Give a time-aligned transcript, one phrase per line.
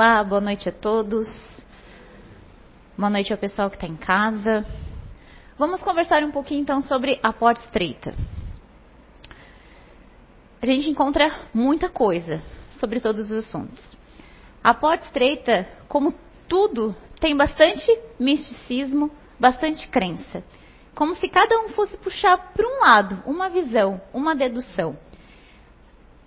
[0.00, 1.28] Olá, boa noite a todos.
[2.96, 4.64] Boa noite ao pessoal que está em casa.
[5.58, 8.14] Vamos conversar um pouquinho então sobre a porta estreita.
[10.62, 12.40] A gente encontra muita coisa
[12.78, 13.96] sobre todos os assuntos.
[14.62, 16.14] A porta estreita, como
[16.46, 17.84] tudo, tem bastante
[18.20, 20.44] misticismo, bastante crença.
[20.94, 24.96] Como se cada um fosse puxar para um lado, uma visão, uma dedução.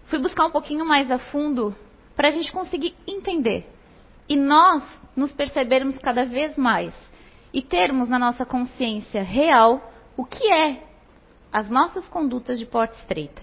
[0.07, 1.73] Fui buscar um pouquinho mais a fundo
[2.15, 3.67] para a gente conseguir entender.
[4.27, 4.83] E nós
[5.15, 6.93] nos percebermos cada vez mais
[7.53, 10.83] e termos na nossa consciência real o que é
[11.51, 13.41] as nossas condutas de porta estreita.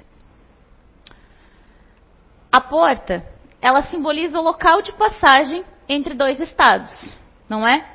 [2.51, 3.27] A porta,
[3.61, 7.17] ela simboliza o local de passagem entre dois estados,
[7.49, 7.87] não é?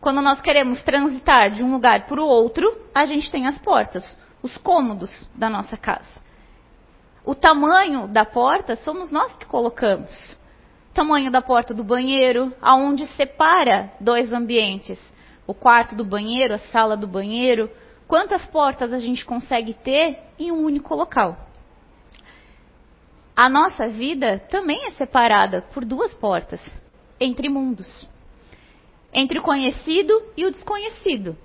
[0.00, 4.18] Quando nós queremos transitar de um lugar para o outro, a gente tem as portas,
[4.42, 6.25] os cômodos da nossa casa.
[7.26, 10.36] O tamanho da porta somos nós que colocamos.
[10.94, 14.96] Tamanho da porta do banheiro, aonde separa dois ambientes.
[15.44, 17.68] O quarto do banheiro, a sala do banheiro.
[18.06, 21.36] Quantas portas a gente consegue ter em um único local?
[23.34, 26.60] A nossa vida também é separada por duas portas
[27.18, 28.08] entre mundos.
[29.12, 31.36] Entre o conhecido e o desconhecido.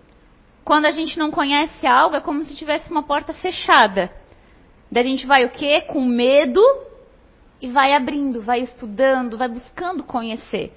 [0.64, 4.21] Quando a gente não conhece algo, é como se tivesse uma porta fechada.
[4.92, 5.82] Daí a gente vai o quê?
[5.82, 6.62] Com medo
[7.62, 10.74] e vai abrindo, vai estudando, vai buscando conhecer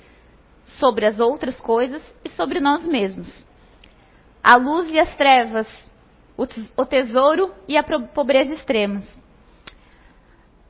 [0.65, 3.45] sobre as outras coisas e sobre nós mesmos.
[4.43, 5.67] A luz e as trevas,
[6.37, 9.05] o tesouro e a pobreza extremas.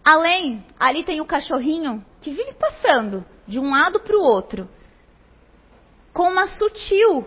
[0.04, 4.68] Além, ali tem o cachorrinho que vive passando de um lado para o outro,
[6.12, 7.26] com uma sutil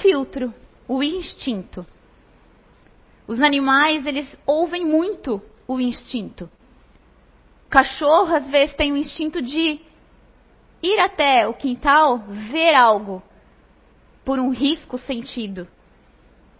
[0.00, 0.54] filtro,
[0.88, 1.86] o instinto.
[3.26, 6.50] Os animais, eles ouvem muito o instinto.
[7.70, 9.80] Cachorro, às vezes, tem o instinto de
[10.82, 12.18] ir até o quintal,
[12.52, 13.22] ver algo
[14.24, 15.66] por um risco sentido,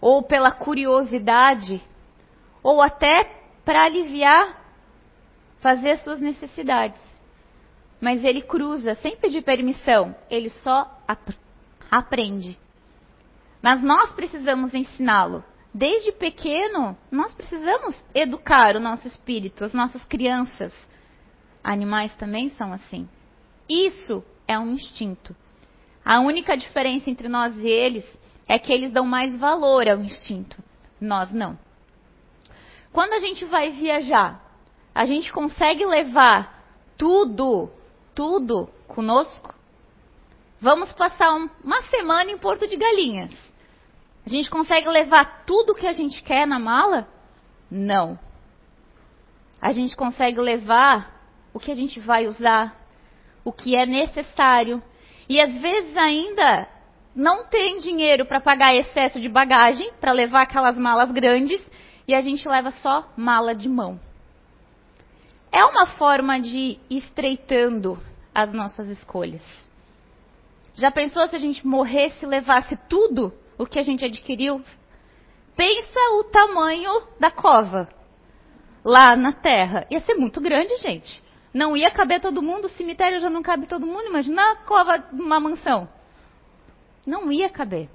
[0.01, 1.81] ou pela curiosidade,
[2.63, 3.23] ou até
[3.63, 4.61] para aliviar,
[5.59, 7.01] fazer suas necessidades.
[8.01, 11.29] Mas ele cruza sem pedir permissão, ele só ap
[11.89, 12.57] aprende.
[13.61, 15.43] Mas nós precisamos ensiná-lo
[15.75, 20.73] desde pequeno, nós precisamos educar o nosso espírito, as nossas crianças.
[21.61, 23.09] Animais também são assim.
[23.67, 25.35] Isso é um instinto.
[26.03, 28.05] A única diferença entre nós e eles
[28.47, 30.63] é que eles dão mais valor ao instinto.
[31.01, 31.59] Nós não.
[32.93, 34.41] Quando a gente vai viajar,
[34.93, 36.63] a gente consegue levar
[36.97, 37.69] tudo,
[38.13, 39.53] tudo conosco?
[40.61, 43.44] Vamos passar uma semana em Porto de Galinhas.
[44.25, 47.07] A gente consegue levar tudo que a gente quer na mala?
[47.69, 48.17] Não.
[49.61, 51.13] A gente consegue levar
[51.53, 52.75] o que a gente vai usar,
[53.43, 54.81] o que é necessário.
[55.29, 56.67] E às vezes ainda
[57.15, 61.61] não tem dinheiro para pagar excesso de bagagem, para levar aquelas malas grandes,
[62.07, 63.99] e a gente leva só mala de mão.
[65.51, 67.97] É uma forma de estreitando
[68.33, 69.41] as nossas escolhas.
[70.73, 74.63] Já pensou se a gente morresse e levasse tudo o que a gente adquiriu.
[75.55, 77.89] Pensa o tamanho da cova
[78.83, 79.87] lá na terra.
[79.89, 81.23] Ia ser muito grande, gente.
[81.53, 84.07] Não ia caber todo mundo, o cemitério já não cabe todo mundo.
[84.07, 85.87] Imagina a cova de uma mansão.
[87.05, 87.89] Não ia caber.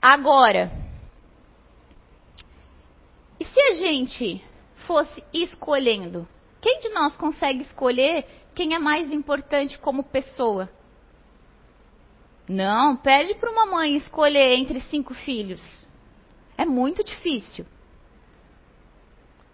[0.00, 0.72] Agora,
[3.38, 4.44] e se a gente
[4.86, 6.26] fosse escolhendo?
[6.60, 8.24] Quem de nós consegue escolher
[8.54, 10.68] quem é mais importante como pessoa?
[12.48, 15.86] Não, pede para uma mãe escolher entre cinco filhos.
[16.56, 17.64] É muito difícil.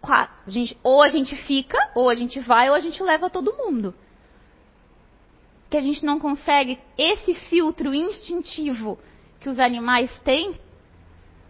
[0.03, 3.57] A gente, ou a gente fica, ou a gente vai, ou a gente leva todo
[3.57, 3.95] mundo.
[5.69, 8.99] Que a gente não consegue esse filtro instintivo
[9.39, 10.59] que os animais têm,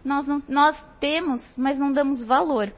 [0.03, 2.73] nós, não, nós temos, mas não damos valor.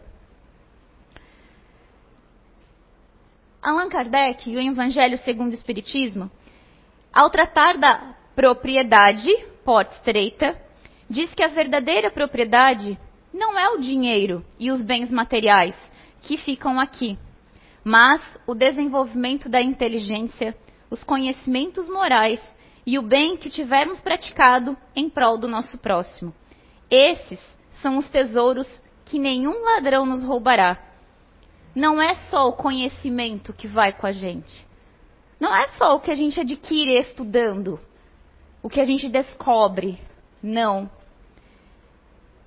[3.61, 6.31] Allan Kardec e o Evangelho segundo o Espiritismo,
[7.13, 9.29] ao tratar da propriedade,
[9.63, 10.59] porta estreita,
[11.09, 12.97] diz que a verdadeira propriedade
[13.33, 15.75] não é o dinheiro e os bens materiais
[16.21, 17.17] que ficam aqui,
[17.83, 20.55] mas o desenvolvimento da inteligência,
[20.89, 22.39] os conhecimentos morais
[22.85, 26.33] e o bem que tivermos praticado em prol do nosso próximo.
[26.89, 27.39] Esses
[27.81, 28.67] são os tesouros
[29.05, 30.77] que nenhum ladrão nos roubará.
[31.75, 34.67] Não é só o conhecimento que vai com a gente.
[35.39, 37.79] Não é só o que a gente adquire estudando
[38.61, 39.99] o que a gente descobre.
[40.41, 40.89] Não.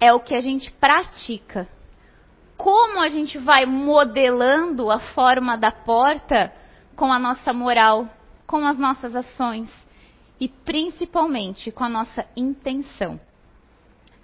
[0.01, 1.69] É o que a gente pratica.
[2.57, 6.53] Como a gente vai modelando a forma da porta
[6.95, 8.09] com a nossa moral,
[8.47, 9.69] com as nossas ações
[10.41, 13.21] e principalmente com a nossa intenção.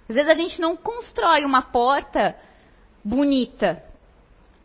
[0.07, 2.35] Às vezes a gente não constrói uma porta
[3.03, 3.83] bonita,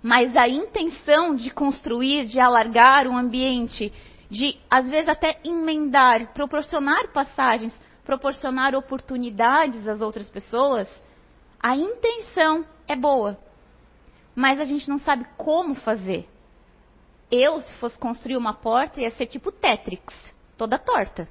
[0.03, 3.93] mas a intenção de construir, de alargar o ambiente,
[4.31, 7.73] de às vezes até emendar, proporcionar passagens,
[8.05, 10.89] proporcionar oportunidades às outras pessoas,
[11.61, 13.39] a intenção é boa.
[14.35, 16.29] Mas a gente não sabe como fazer.
[17.31, 20.15] Eu, se fosse construir uma porta, ia ser tipo Tetrix,
[20.57, 21.29] toda torta.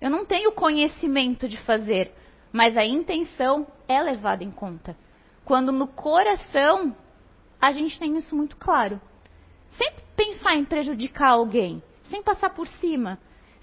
[0.00, 2.12] Eu não tenho conhecimento de fazer,
[2.52, 4.96] mas a intenção é levada em conta.
[5.44, 6.96] Quando no coração
[7.60, 9.00] a gente tem isso muito claro.
[9.78, 13.18] Sempre pensar em prejudicar alguém, sem passar por cima,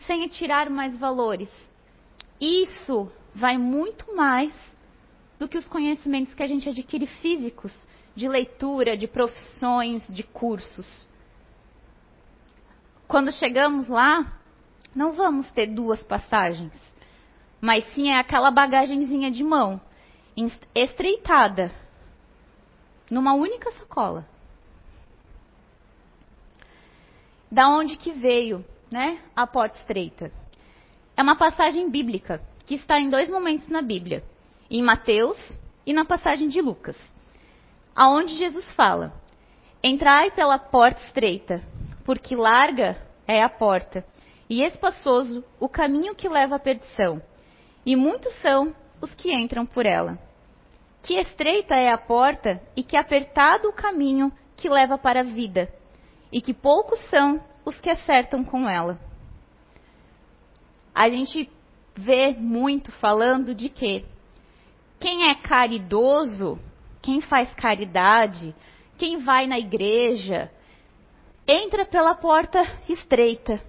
[0.06, 1.50] sem tirar mais valores.
[2.40, 4.54] Isso vai muito mais
[5.40, 7.76] do que os conhecimentos que a gente adquire físicos,
[8.16, 11.08] de leitura, de profissões, de cursos.
[13.08, 14.40] Quando chegamos lá,
[14.96, 16.74] não vamos ter duas passagens,
[17.60, 19.80] mas sim é aquela bagagenzinha de mão,
[20.76, 21.72] estreitada,
[23.10, 24.28] numa única sacola.
[27.52, 30.32] Da onde que veio, né, a porta estreita?
[31.18, 34.24] É uma passagem bíblica que está em dois momentos na Bíblia,
[34.70, 35.38] em Mateus
[35.86, 36.96] e na passagem de Lucas,
[37.94, 39.12] aonde Jesus fala:
[39.84, 41.62] Entrai pela porta estreita,
[42.06, 44.06] porque larga é a porta
[44.50, 47.22] e espaçoso o caminho que leva à perdição,
[47.86, 50.18] e muitos são os que entram por ela.
[51.04, 55.70] Que estreita é a porta e que apertado o caminho que leva para a vida,
[56.32, 59.00] e que poucos são os que acertam com ela.
[60.94, 61.50] A gente
[61.96, 64.06] vê muito falando de que
[65.00, 66.60] quem é caridoso,
[67.02, 68.56] quem faz caridade,
[68.98, 70.52] quem vai na igreja,
[71.48, 73.62] entra pela porta estreita.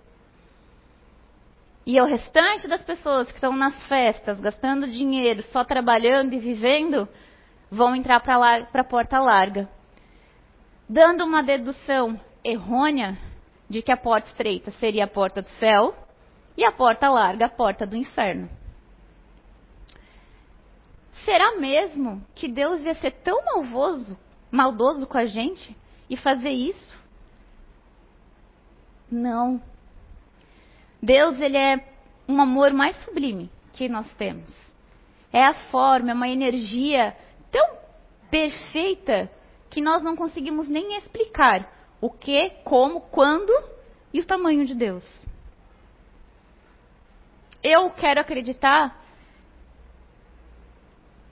[1.84, 7.08] E o restante das pessoas que estão nas festas, gastando dinheiro, só trabalhando e vivendo,
[7.70, 9.68] vão entrar para a porta larga.
[10.88, 13.18] Dando uma dedução errônea
[13.68, 15.94] de que a porta estreita seria a porta do céu
[16.56, 18.48] e a porta larga a porta do inferno.
[21.24, 24.18] Será mesmo que Deus ia ser tão malvoso,
[24.50, 25.76] maldoso com a gente
[26.10, 27.00] e fazer isso?
[29.10, 29.62] Não.
[31.00, 31.86] Deus, ele é
[32.28, 34.52] um amor mais sublime que nós temos.
[35.32, 37.16] É a forma, é uma energia
[37.50, 37.76] tão
[38.30, 39.30] perfeita
[39.70, 43.52] que nós não conseguimos nem explicar o que, como, quando
[44.12, 45.04] e o tamanho de Deus.
[47.62, 49.00] Eu quero acreditar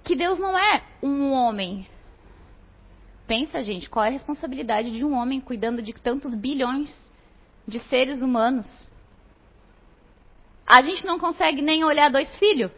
[0.04, 1.88] que Deus não é um homem.
[3.26, 6.96] Pensa, gente, qual é a responsabilidade de um homem cuidando de tantos bilhões
[7.66, 8.88] de seres humanos?
[10.64, 12.70] A gente não consegue nem olhar dois filhos.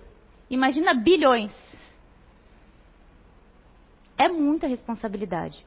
[0.48, 1.52] Imagina bilhões.
[4.16, 5.62] É muita responsabilidade.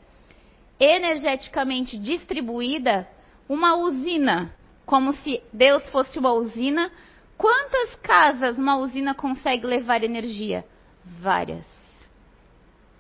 [0.80, 3.08] Energeticamente distribuída,
[3.48, 4.54] uma usina,
[4.86, 6.92] como se Deus fosse uma usina.
[7.38, 10.66] Quantas casas uma usina consegue levar energia?
[11.04, 11.66] Várias.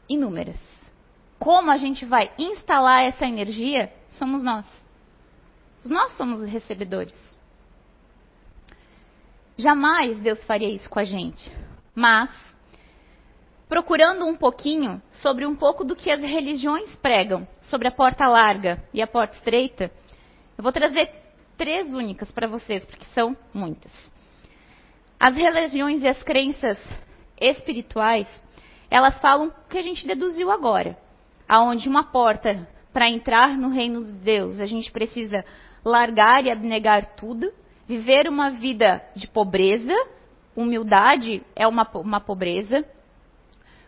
[0.08, 0.60] Inúmeras.
[1.40, 3.92] Como a gente vai instalar essa energia?
[4.10, 4.66] Somos nós.
[5.84, 7.14] Nós somos os recebedores.
[9.58, 11.52] Jamais Deus faria isso com a gente.
[11.94, 12.30] Mas,
[13.68, 18.84] procurando um pouquinho sobre um pouco do que as religiões pregam sobre a porta larga
[18.94, 19.92] e a porta estreita,
[20.58, 21.10] eu vou trazer
[21.58, 23.92] três únicas para vocês, porque são muitas.
[25.20, 26.78] As religiões e as crenças
[27.40, 28.28] espirituais,
[28.90, 30.98] elas falam o que a gente deduziu agora,
[31.48, 35.44] aonde uma porta para entrar no reino de Deus, a gente precisa
[35.84, 37.52] largar e abnegar tudo,
[37.88, 39.94] Viver uma vida de pobreza,
[40.56, 42.84] humildade é uma, uma pobreza,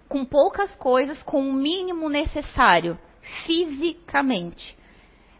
[0.08, 2.98] com poucas coisas, com o mínimo necessário,
[3.46, 4.78] fisicamente.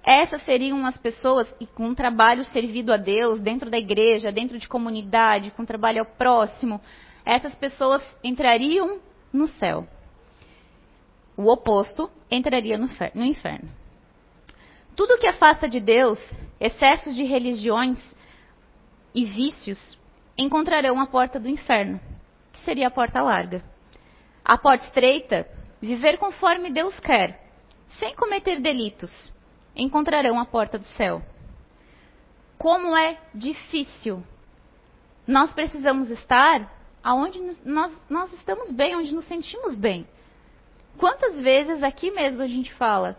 [0.04, 4.58] Essas seriam as pessoas e com um trabalho servido a Deus, dentro da igreja, dentro
[4.58, 6.80] de comunidade, com trabalho ao próximo,
[7.26, 9.00] essas pessoas entrariam
[9.34, 9.86] no céu.
[11.36, 13.70] O oposto entraria no inferno.
[14.96, 16.20] Tudo que afasta de Deus,
[16.60, 18.00] excessos de religiões,
[19.14, 19.98] e vícios
[20.38, 22.00] encontrarão a porta do inferno,
[22.54, 23.64] que seria a porta larga.
[24.48, 25.46] A porta estreita,
[25.82, 27.38] viver conforme Deus quer,
[28.00, 29.12] sem cometer delitos,
[29.76, 31.22] encontrarão a porta do céu.
[32.58, 34.24] Como é difícil.
[35.28, 36.74] Nós precisamos estar
[37.04, 40.08] aonde nós, nós estamos bem, onde nos sentimos bem.
[40.98, 43.18] Quantas vezes aqui mesmo a gente fala,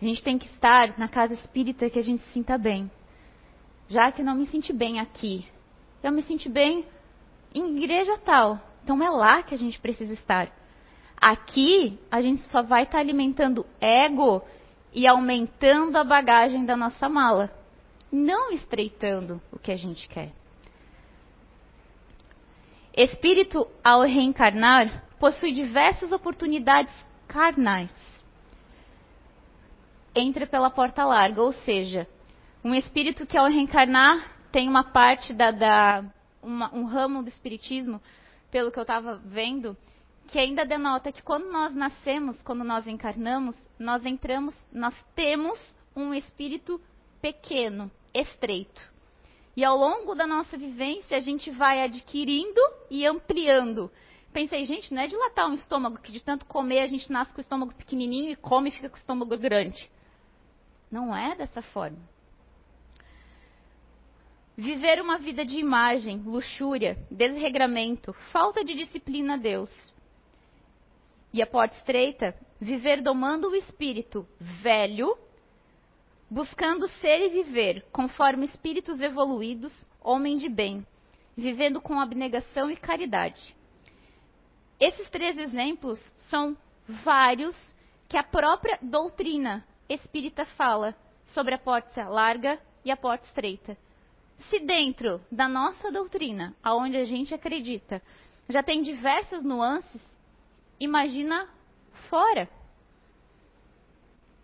[0.00, 2.88] A gente tem que estar na casa espírita que a gente se sinta bem.
[3.88, 5.44] Já que não me senti bem aqui,
[6.00, 6.86] eu me senti bem
[7.52, 8.60] em igreja tal.
[8.84, 10.52] Então é lá que a gente precisa estar.
[11.16, 14.42] Aqui a gente só vai estar alimentando ego
[14.92, 17.50] e aumentando a bagagem da nossa mala,
[18.12, 20.30] não estreitando o que a gente quer.
[22.94, 26.94] Espírito, ao reencarnar, possui diversas oportunidades
[27.26, 27.90] carnais.
[30.14, 32.06] Entra pela porta larga, ou seja,
[32.62, 36.04] um espírito que ao reencarnar tem uma parte da, da
[36.42, 38.00] uma, um ramo do espiritismo,
[38.54, 39.76] pelo que eu estava vendo,
[40.28, 45.58] que ainda denota que quando nós nascemos, quando nós encarnamos, nós entramos, nós temos
[45.96, 46.80] um espírito
[47.20, 48.80] pequeno, estreito.
[49.56, 53.90] E ao longo da nossa vivência, a gente vai adquirindo e ampliando.
[54.32, 57.38] Pensei, gente, não é dilatar um estômago que de tanto comer a gente nasce com
[57.38, 59.90] o estômago pequenininho e come e fica com o estômago grande.
[60.92, 61.98] Não é dessa forma.
[64.56, 69.70] Viver uma vida de imagem, luxúria, desregramento, falta de disciplina a Deus.
[71.32, 75.16] E a porta estreita, viver domando o espírito velho
[76.34, 80.84] buscando ser e viver conforme espíritos evoluídos, homem de bem,
[81.36, 83.54] vivendo com abnegação e caridade.
[84.80, 86.56] Esses três exemplos são
[86.88, 87.56] vários
[88.08, 90.94] que a própria doutrina espírita fala
[91.26, 93.76] sobre a porta larga e a porta estreita.
[94.38, 98.02] Se dentro da nossa doutrina, aonde a gente acredita,
[98.48, 100.00] já tem diversas nuances,
[100.78, 101.48] imagina
[102.08, 102.48] fora.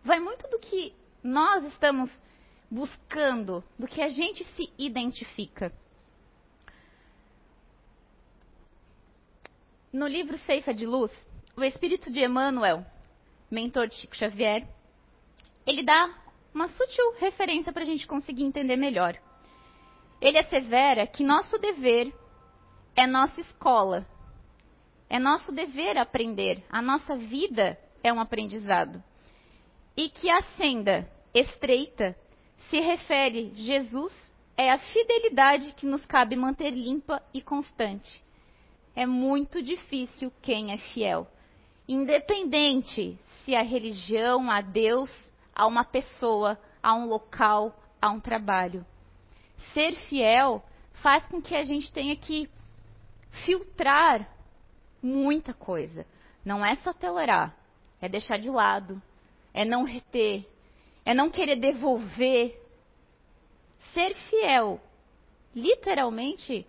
[0.02, 2.11] Vai muito do que nós estamos
[2.70, 5.73] buscando, do que a gente se identifica.
[9.92, 11.11] No livro Ceifa de Luz,
[11.56, 12.87] o espírito de Emmanuel,
[13.50, 14.66] mentor de Chico Xavier,
[15.66, 16.14] ele dá
[16.54, 19.20] uma sutil referência para a gente conseguir entender melhor.
[20.20, 22.12] Ele assevera que nosso dever
[22.94, 24.06] é nossa escola.
[25.08, 26.62] É nosso dever aprender.
[26.68, 29.02] A nossa vida é um aprendizado
[29.96, 32.16] e que a senda estreita
[32.68, 34.12] se refere Jesus
[34.56, 38.22] é a fidelidade que nos cabe manter limpa e constante.
[38.94, 41.26] É muito difícil quem é fiel,
[41.88, 45.10] independente se a religião, a Deus,
[45.54, 48.84] a uma pessoa, a um local, a um trabalho.
[49.72, 50.62] Ser fiel
[51.02, 52.48] faz com que a gente tenha que
[53.44, 54.28] filtrar
[55.02, 56.06] muita coisa.
[56.44, 57.54] Não é só tolerar,
[58.00, 59.00] é deixar de lado,
[59.52, 60.46] é não reter,
[61.04, 62.58] é não querer devolver.
[63.92, 64.80] Ser fiel,
[65.54, 66.66] literalmente,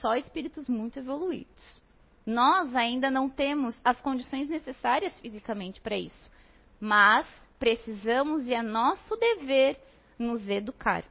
[0.00, 1.80] só espíritos muito evoluídos.
[2.26, 6.30] Nós ainda não temos as condições necessárias fisicamente para isso,
[6.78, 7.26] mas
[7.58, 9.80] precisamos e é nosso dever
[10.18, 11.04] nos educar.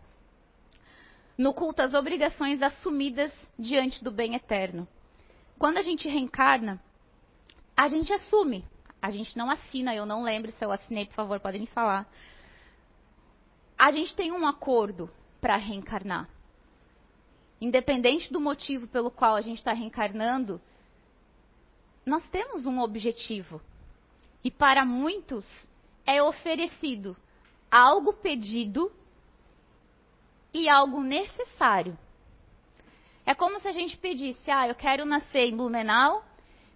[1.39, 4.87] No culto às obrigações assumidas diante do bem eterno.
[5.57, 6.79] Quando a gente reencarna,
[7.75, 8.63] a gente assume
[9.01, 12.07] a gente não assina, eu não lembro se eu assinei, por favor, podem me falar.
[13.77, 16.29] A gente tem um acordo para reencarnar.
[17.61, 20.61] Independente do motivo pelo qual a gente está reencarnando,
[22.05, 23.61] nós temos um objetivo.
[24.43, 25.45] E para muitos
[26.05, 27.15] é oferecido
[27.71, 28.91] algo pedido
[30.53, 31.97] e algo necessário.
[33.25, 36.23] É como se a gente pedisse: ah, eu quero nascer em Blumenau,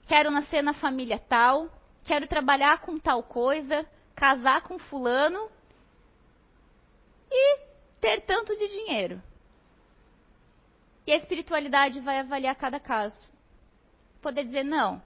[0.07, 1.69] quero nascer na família tal,
[2.03, 5.49] quero trabalhar com tal coisa, casar com fulano
[7.31, 7.59] e
[7.99, 9.21] ter tanto de dinheiro.
[11.05, 13.27] E a espiritualidade vai avaliar cada caso.
[14.21, 15.01] Poder dizer, não,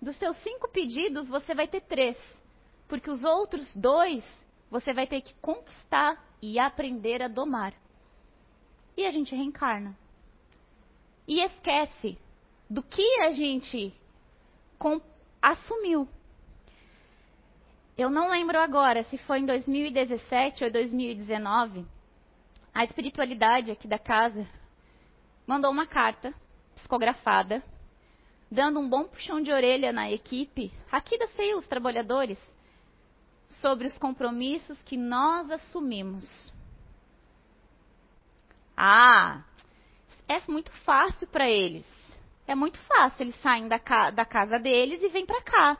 [0.00, 2.16] dos seus cinco pedidos você vai ter três,
[2.88, 4.24] porque os outros dois
[4.70, 7.74] você vai ter que conquistar e aprender a domar.
[8.96, 9.96] E a gente reencarna.
[11.26, 12.18] E esquece
[12.68, 13.92] do que a gente
[15.40, 16.08] assumiu.
[17.96, 21.86] Eu não lembro agora se foi em 2017 ou 2019.
[22.74, 24.46] A espiritualidade aqui da casa
[25.46, 26.34] mandou uma carta
[26.74, 27.62] psicografada,
[28.50, 32.38] dando um bom puxão de orelha na equipe, aqui da CEI, os trabalhadores,
[33.60, 36.52] sobre os compromissos que nós assumimos.
[38.76, 39.42] Ah,
[40.28, 41.86] é muito fácil para eles.
[42.46, 43.22] É muito fácil.
[43.22, 45.78] Eles saem da, ca da casa deles e vêm para cá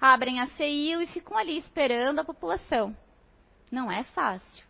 [0.00, 2.94] abrem a CIU e ficam ali esperando a população.
[3.70, 4.64] Não é fácil.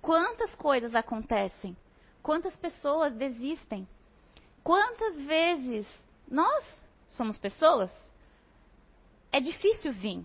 [0.00, 1.76] Quantas coisas acontecem?
[2.22, 3.86] Quantas pessoas desistem?
[4.64, 5.86] Quantas vezes
[6.26, 6.64] nós
[7.10, 7.90] somos pessoas?
[9.30, 10.24] É difícil vir.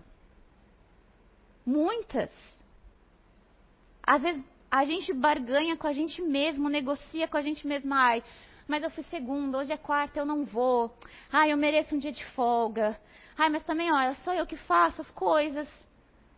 [1.66, 2.32] Muitas.
[4.02, 4.44] Às vezes
[4.76, 7.94] a gente barganha com a gente mesmo, negocia com a gente mesmo.
[7.94, 8.22] Ai,
[8.68, 10.94] mas eu fui segunda, hoje é quarta, eu não vou.
[11.32, 13.00] Ai, eu mereço um dia de folga.
[13.38, 15.66] Ai, mas também, olha, sou eu que faço as coisas.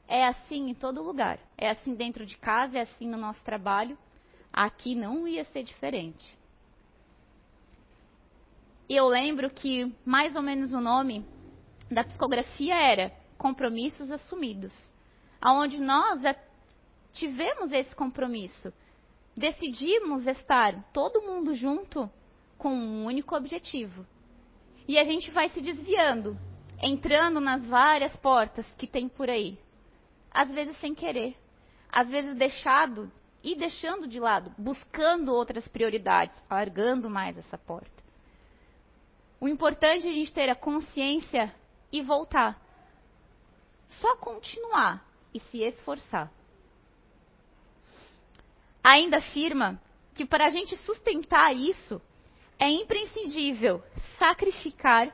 [0.08, 1.40] É assim em todo lugar.
[1.58, 3.98] É assim dentro de casa, é assim no nosso trabalho.
[4.54, 6.38] Aqui não ia ser diferente.
[8.88, 11.26] E eu lembro que mais ou menos o nome
[11.90, 14.76] da psicografia era Compromissos Assumidos,
[15.42, 16.24] aonde nós
[17.18, 18.74] tivemos esse compromisso.
[19.36, 22.10] Decidimos estar todo mundo junto
[22.58, 24.06] com um único objetivo.
[24.88, 26.38] E a gente vai se desviando,
[26.82, 29.60] entrando nas várias portas que tem por aí.
[30.32, 31.36] Às vezes sem querer,
[31.92, 33.12] às vezes deixado
[33.44, 37.98] e deixando de lado, buscando outras prioridades, largando mais essa porta.
[39.40, 41.54] O importante é a gente ter a consciência
[41.92, 42.60] e voltar.
[44.02, 46.32] Só continuar e se esforçar.
[48.90, 49.78] Ainda afirma
[50.16, 52.02] que para a gente sustentar isso,
[52.58, 53.84] é imprescindível
[54.18, 55.14] sacrificar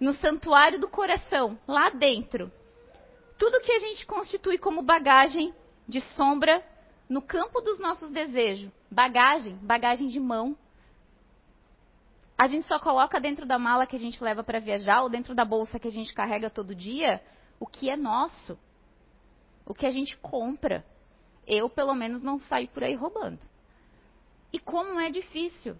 [0.00, 2.50] no santuário do coração, lá dentro,
[3.38, 5.54] tudo que a gente constitui como bagagem
[5.86, 6.66] de sombra
[7.08, 8.72] no campo dos nossos desejos.
[8.90, 10.58] Bagagem, bagagem de mão.
[12.36, 15.32] A gente só coloca dentro da mala que a gente leva para viajar ou dentro
[15.32, 17.22] da bolsa que a gente carrega todo dia
[17.60, 18.58] o que é nosso.
[19.64, 20.84] O que a gente compra.
[21.46, 23.38] Eu, pelo menos, não saio por aí roubando.
[24.52, 25.76] E como é difícil.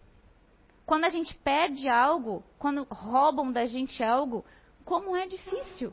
[0.87, 4.45] Quando a gente perde algo, quando roubam da gente algo,
[4.85, 5.92] como é difícil.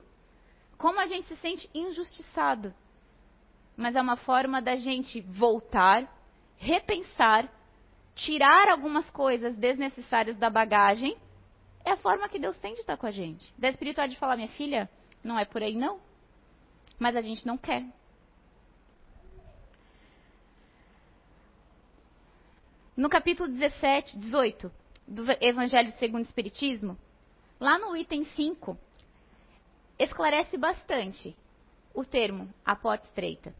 [0.77, 2.73] Como a gente se sente injustiçado.
[3.75, 6.07] Mas é uma forma da gente voltar,
[6.57, 7.49] repensar,
[8.15, 11.15] tirar algumas coisas desnecessárias da bagagem.
[11.85, 13.53] É a forma que Deus tem de estar com a gente.
[13.57, 14.89] Da espiritualidade de falar, minha filha,
[15.23, 15.99] não é por aí não.
[16.97, 17.85] Mas a gente não quer.
[22.99, 24.69] No capítulo 17, 18
[25.07, 26.97] do Evangelho segundo o Espiritismo,
[27.57, 28.77] lá no item 5,
[29.97, 31.33] esclarece bastante
[31.95, 33.55] o termo a porta estreita.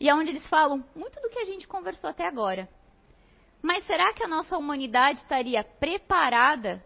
[0.00, 2.68] E é onde eles falam muito do que a gente conversou até agora.
[3.62, 6.84] Mas será que a nossa humanidade estaria preparada,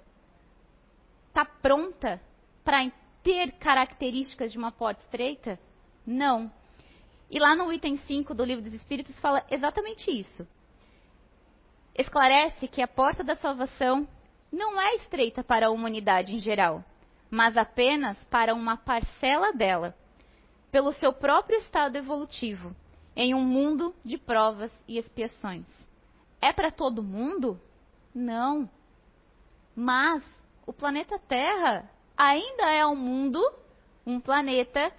[1.28, 2.20] está pronta
[2.62, 5.58] para ter características de uma porta estreita?
[6.06, 6.52] Não.
[7.30, 10.46] E lá no item 5 do Livro dos Espíritos fala exatamente isso
[11.94, 14.06] esclarece que a porta da salvação
[14.50, 16.84] não é estreita para a humanidade em geral,
[17.30, 19.94] mas apenas para uma parcela dela,
[20.70, 22.74] pelo seu próprio estado evolutivo,
[23.14, 25.66] em um mundo de provas e expiações.
[26.40, 27.60] É para todo mundo?
[28.14, 28.68] Não.
[29.74, 30.22] Mas
[30.66, 33.40] o planeta Terra ainda é um mundo,
[34.06, 34.92] um planeta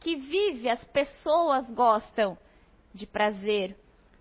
[0.00, 2.38] que vive, as pessoas gostam
[2.94, 3.76] de prazer,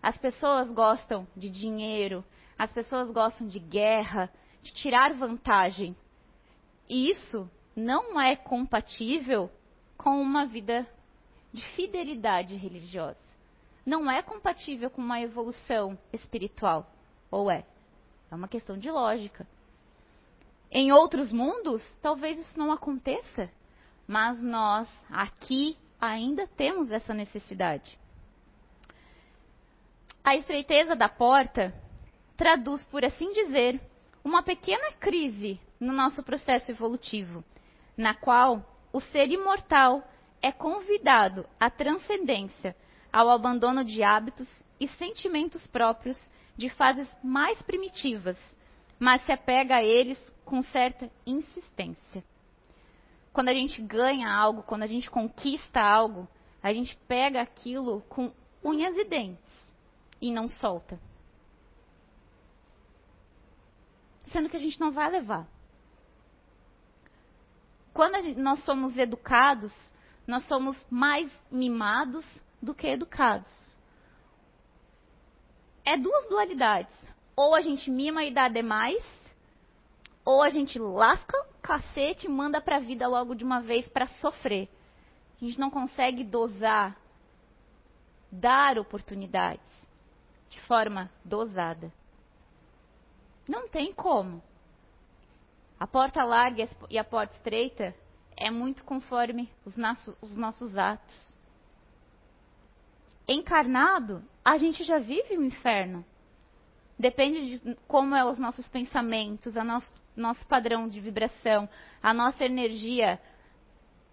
[0.06, 2.24] as pessoas gostam de dinheiro,
[2.56, 5.98] as pessoas gostam de guerra, de tirar vantagem.
[6.88, 9.50] E isso não é compatível
[9.98, 10.88] com uma vida
[11.52, 13.18] de fidelidade religiosa.
[13.84, 16.88] Não é compatível com uma evolução espiritual.
[17.32, 17.65] Ou é?
[18.30, 19.48] É uma questão de lógica.
[20.70, 23.50] Em outros mundos, talvez isso não aconteça.
[24.08, 27.98] Mas nós, aqui, ainda temos essa necessidade.
[30.26, 31.72] A estreiteza da porta
[32.36, 33.80] traduz, por assim dizer,
[34.24, 37.44] uma pequena crise no nosso processo evolutivo,
[37.96, 40.04] na qual o ser imortal
[40.42, 42.76] é convidado à transcendência,
[43.14, 46.18] ao abandono de hábitos e sentimentos próprios
[46.58, 48.36] de fases mais primitivas,
[48.98, 52.24] mas se apega a eles com certa insistência.
[53.32, 56.28] Quando a gente ganha algo, quando a gente conquista algo,
[56.64, 58.34] a gente pega aquilo com
[58.64, 59.45] unhas e dentes
[60.28, 61.00] e não solta.
[64.32, 65.48] Sendo que a gente não vai levar.
[67.94, 69.74] Quando gente, nós somos educados,
[70.26, 72.26] nós somos mais mimados
[72.60, 73.54] do que educados.
[75.86, 76.96] É duas dualidades.
[77.36, 79.04] Ou a gente mima e dá demais,
[80.24, 84.08] ou a gente lasca o cacete e manda pra vida logo de uma vez para
[84.08, 84.68] sofrer.
[85.40, 86.98] A gente não consegue dosar,
[88.32, 89.85] dar oportunidades
[90.56, 91.91] de forma dosada.
[93.48, 94.41] Não tem como.
[95.78, 97.94] A porta larga e a porta estreita
[98.38, 101.36] é muito conforme os nossos, os nossos atos.
[103.28, 106.06] Encarnado, a gente já vive o inferno.
[106.98, 111.68] Depende de como é os nossos pensamentos, a nosso, nosso padrão de vibração,
[112.02, 113.20] a nossa energia,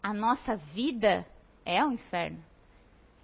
[0.03, 1.25] a nossa vida
[1.65, 2.43] É um inferno.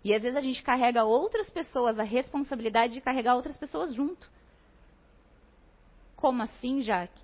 [0.04, 4.30] E às vezes a gente carrega outras pessoas, a responsabilidade de carregar outras pessoas junto.
[6.16, 7.20] Como assim, Jaque?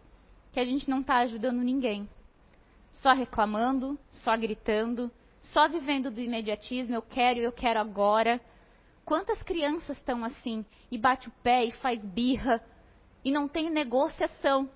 [0.52, 2.08] Que a gente não está ajudando ninguém.
[2.92, 5.10] Só reclamando, só gritando,
[5.40, 8.40] só vivendo do imediatismo, eu quero, eu quero agora.
[9.04, 12.62] Quantas crianças estão assim e bate o pé e faz birra
[13.24, 14.68] e não tem negociação?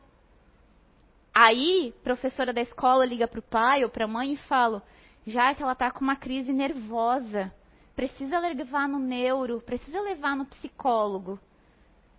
[1.34, 4.82] Aí, professora da escola liga para o pai ou para a mãe e fala:
[5.26, 7.52] já que ela está com uma crise nervosa,
[7.98, 11.36] precisa levar no neuro, precisa levar no psicólogo.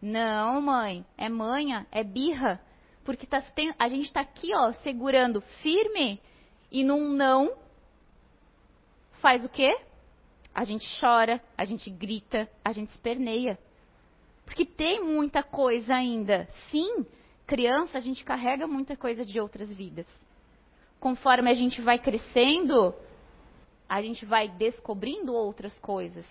[0.01, 2.61] Não, mãe, é manha, é birra,
[3.05, 6.19] porque tá, tem, a gente está aqui, ó, segurando firme
[6.69, 7.55] e num não
[9.21, 9.73] faz o quê?
[10.53, 13.57] A gente chora, a gente grita, a gente esperneia.
[14.43, 16.45] Porque tem muita coisa ainda.
[16.69, 17.05] Sim,
[17.47, 20.07] criança, a gente carrega muita coisa de outras vidas.
[20.99, 22.93] Conforme a gente vai crescendo,
[23.89, 26.25] a gente vai descobrindo outras coisas.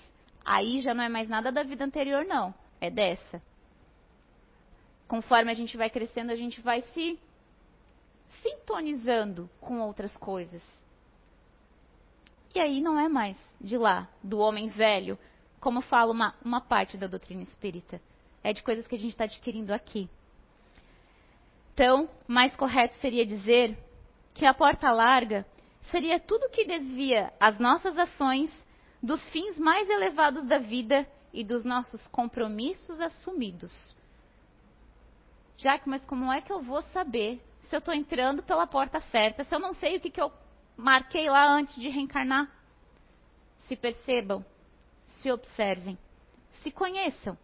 [0.44, 2.54] Aí já não é mais nada da vida anterior, não.
[2.80, 3.42] É dessa.
[5.08, 7.18] Conforme a gente vai crescendo, a gente vai se
[8.40, 10.62] sintonizando com outras coisas.
[12.54, 15.18] E aí não é mais de lá, do homem velho,
[15.60, 18.00] como fala uma, uma parte da doutrina espírita.
[18.44, 20.08] É de coisas que a gente está adquirindo aqui.
[21.74, 23.76] Então, mais correto seria dizer
[24.34, 25.44] que a porta larga
[25.90, 28.50] seria tudo que desvia as nossas ações
[29.02, 33.72] dos fins mais elevados da vida e dos nossos compromissos assumidos.
[35.56, 39.44] Jaque, mas como é que eu vou saber se eu estou entrando pela porta certa,
[39.44, 40.32] se eu não sei o que, que eu
[40.76, 42.50] marquei lá antes de reencarnar?
[43.66, 44.44] Se percebam,
[45.20, 45.98] se observem,
[46.62, 47.36] se conheçam.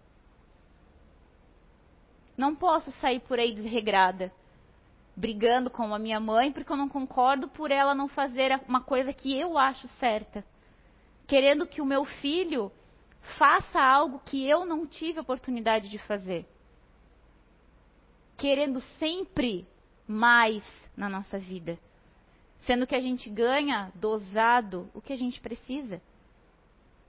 [2.36, 4.32] Não posso sair por aí desregrada,
[5.16, 9.12] brigando com a minha mãe porque eu não concordo por ela não fazer uma coisa
[9.12, 10.44] que eu acho certa.
[11.26, 12.70] Querendo que o meu filho
[13.38, 16.46] faça algo que eu não tive oportunidade de fazer.
[18.36, 19.66] Querendo sempre
[20.06, 20.62] mais
[20.96, 21.78] na nossa vida.
[22.66, 26.02] Sendo que a gente ganha dosado o que a gente precisa.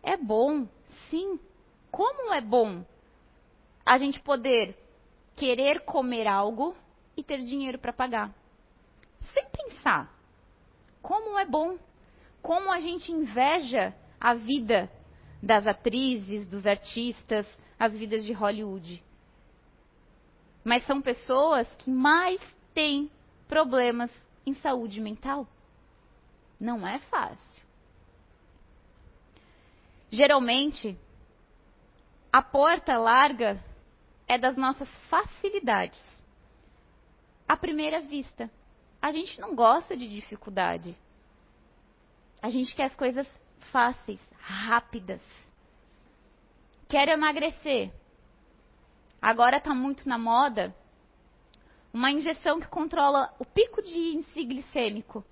[0.04, 0.68] É bom,
[1.10, 1.40] sim.
[1.92, 2.86] Como é bom
[3.86, 4.78] a gente poder
[5.36, 6.76] querer comer algo
[7.16, 8.34] e ter dinheiro para pagar.
[9.34, 10.12] Sem pensar.
[11.02, 11.78] Como é bom.
[12.42, 14.90] Como a gente inveja a vida
[15.42, 17.46] das atrizes, dos artistas,
[17.80, 19.04] as vidas de Hollywood.
[20.64, 22.42] Mas são pessoas que mais
[22.74, 23.12] têm
[23.48, 24.12] problemas
[24.46, 25.48] em saúde mental.
[26.60, 27.64] Não é fácil.
[30.10, 30.98] Geralmente,
[32.32, 33.64] a porta larga
[34.28, 36.02] é das nossas facilidades.
[37.48, 38.50] À primeira vista,
[39.02, 40.98] a gente não gosta de dificuldade.
[42.42, 43.28] A gente quer as coisas
[43.72, 45.22] fáceis, rápidas.
[46.88, 47.92] Quero emagrecer.
[49.22, 50.76] Agora está muito na moda
[51.94, 55.24] uma injeção que controla o pico de índice glicêmico.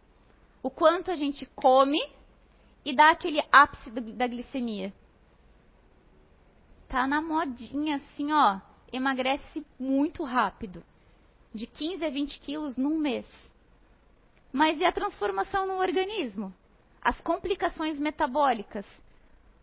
[0.61, 1.99] O quanto a gente come
[2.85, 4.93] e dá aquele ápice da glicemia.
[6.87, 8.59] Tá na modinha assim, ó
[8.93, 10.83] emagrece muito rápido
[11.53, 13.25] de 15 a 20 quilos num mês.
[14.51, 16.53] Mas e a transformação no organismo?
[17.01, 18.85] As complicações metabólicas?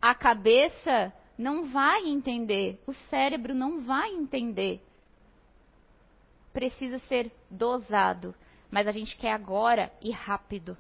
[0.01, 4.81] A cabeça não vai entender, o cérebro não vai entender.
[6.53, 8.35] Precisa ser dosado,
[8.71, 10.77] mas a gente quer agora e rápido.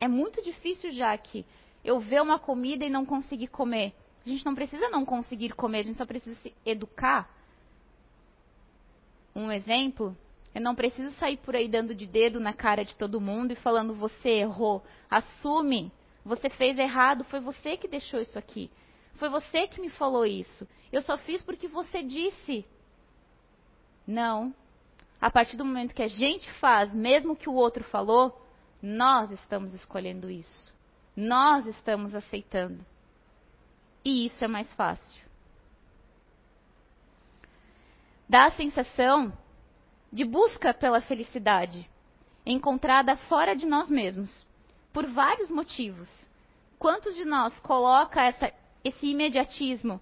[0.00, 1.44] É muito difícil já que
[1.84, 3.94] eu ver uma comida e não conseguir comer.
[4.24, 7.28] A gente não precisa não conseguir comer, a gente só precisa se educar.
[9.34, 10.16] Um exemplo,
[10.54, 13.56] eu não preciso sair por aí dando de dedo na cara de todo mundo e
[13.56, 14.84] falando você errou.
[15.10, 15.90] Assume,
[16.24, 18.70] você fez errado, foi você que deixou isso aqui.
[19.16, 20.66] Foi você que me falou isso.
[20.92, 22.64] Eu só fiz porque você disse.
[24.06, 24.54] Não.
[25.20, 28.40] A partir do momento que a gente faz, mesmo que o outro falou,
[28.80, 30.72] nós estamos escolhendo isso.
[31.16, 32.84] Nós estamos aceitando.
[34.04, 35.23] E isso é mais fácil.
[38.28, 39.32] Dá a sensação
[40.12, 41.88] de busca pela felicidade,
[42.46, 44.46] encontrada fora de nós mesmos,
[44.92, 46.08] por vários motivos.
[46.78, 48.52] Quantos de nós coloca essa,
[48.84, 50.00] esse imediatismo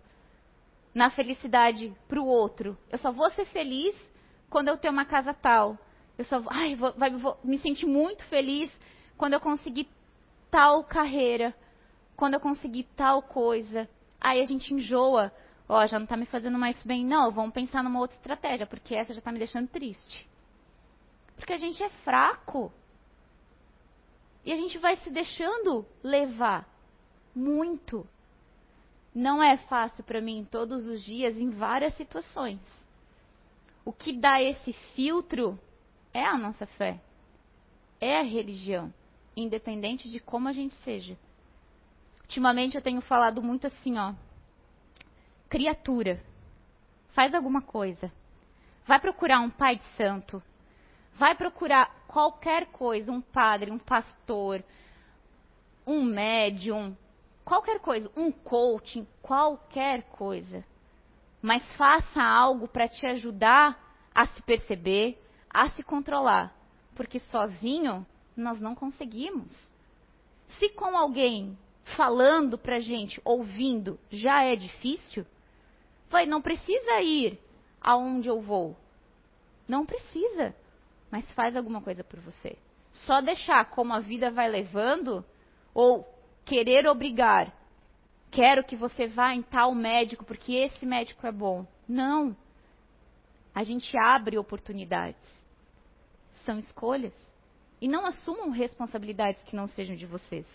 [0.95, 2.77] na felicidade para o outro?
[2.91, 3.95] Eu só vou ser feliz
[4.51, 5.79] quando eu ter uma casa tal.
[6.19, 8.71] Eu só ai, vou, vai, vou me sentir muito feliz
[9.17, 9.89] quando eu conseguir
[10.51, 11.55] tal carreira
[12.23, 13.89] quando eu conseguir tal coisa.
[14.21, 15.33] Aí a gente enjoa.
[15.75, 17.03] Ó, já não tá me fazendo mais bem.
[17.03, 20.29] Não, vamos pensar numa outra estratégia, porque essa já tá me deixando triste.
[21.35, 22.71] Porque a gente é fraco.
[24.45, 26.69] E a gente vai se deixando levar
[27.35, 28.07] muito.
[29.15, 32.61] Não é fácil para mim todos os dias em várias situações.
[33.83, 35.59] O que dá esse filtro
[36.13, 37.01] é a nossa fé,
[37.99, 38.93] é a religião,
[39.35, 41.17] independente de como a gente seja.
[42.21, 44.13] Ultimamente eu tenho falado muito assim, ó.
[45.53, 46.19] Criatura,
[47.11, 48.11] faz alguma coisa.
[48.87, 50.43] Vai procurar um pai de santo.
[51.17, 54.65] Vai procurar qualquer coisa, um padre, um pastor,
[55.87, 56.97] um médium,
[57.45, 60.65] qualquer coisa, um coaching, qualquer coisa.
[61.43, 63.79] Mas faça algo para te ajudar
[64.15, 66.51] a se perceber, a se controlar.
[66.95, 69.53] Porque sozinho nós não conseguimos.
[70.59, 71.59] Se com alguém
[71.95, 75.27] falando pra gente, ouvindo, já é difícil,
[76.27, 77.39] não precisa ir
[77.81, 78.77] aonde eu vou.
[79.67, 80.55] Não precisa.
[81.11, 82.57] Mas faz alguma coisa por você.
[82.93, 85.25] Só deixar como a vida vai levando,
[85.75, 86.07] ou
[86.45, 87.53] querer obrigar.
[88.31, 91.67] Quero que você vá em tal médico porque esse médico é bom.
[91.89, 92.37] Não.
[93.55, 95.21] A gente abre oportunidades.
[96.45, 97.13] São escolhas.
[97.81, 100.47] E não assumam responsabilidades que não sejam de vocês.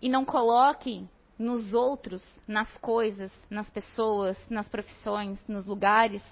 [0.00, 6.22] E não coloquem nos outros, nas coisas, nas pessoas, nas profissões, nos lugares,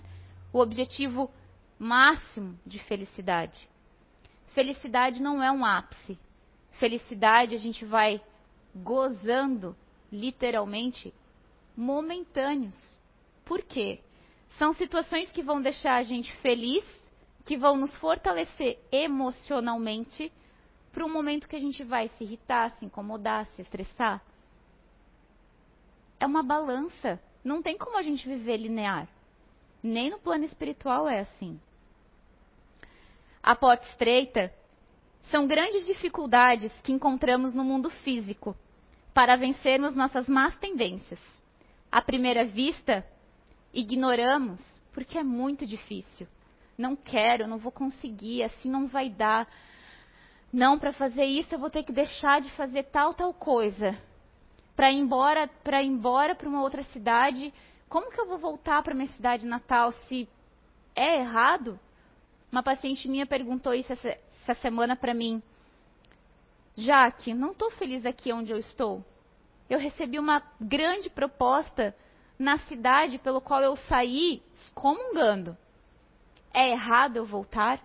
[0.52, 1.30] o objetivo
[1.78, 3.68] máximo de felicidade.
[4.54, 6.18] Felicidade não é um ápice.
[6.72, 8.20] Felicidade a gente vai
[8.74, 9.76] gozando,
[10.10, 11.12] literalmente,
[11.76, 12.98] momentâneos.
[13.44, 14.00] Por quê?
[14.58, 16.84] São situações que vão deixar a gente feliz,
[17.44, 20.30] que vão nos fortalecer emocionalmente
[20.92, 24.22] para um momento que a gente vai se irritar, se incomodar, se estressar.
[26.22, 27.20] É uma balança.
[27.42, 29.08] Não tem como a gente viver linear.
[29.82, 31.60] Nem no plano espiritual é assim.
[33.42, 34.54] A porta estreita
[35.32, 38.56] são grandes dificuldades que encontramos no mundo físico
[39.12, 41.18] para vencermos nossas más tendências.
[41.90, 43.04] À primeira vista,
[43.74, 46.28] ignoramos porque é muito difícil.
[46.78, 49.48] Não quero, não vou conseguir, assim não vai dar.
[50.52, 53.98] Não, para fazer isso eu vou ter que deixar de fazer tal, tal coisa.
[54.74, 57.52] Para ir embora, para embora para uma outra cidade,
[57.88, 60.28] como que eu vou voltar para minha cidade natal se
[60.94, 61.78] é errado?
[62.50, 64.08] Uma paciente minha perguntou isso essa,
[64.42, 65.42] essa semana para mim.
[66.74, 69.04] Jaque, não estou feliz aqui onde eu estou.
[69.68, 71.94] Eu recebi uma grande proposta
[72.38, 75.56] na cidade pelo qual eu saí excomungando.
[76.52, 77.80] É errado eu voltar?